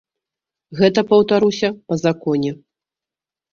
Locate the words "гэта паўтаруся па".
0.79-2.01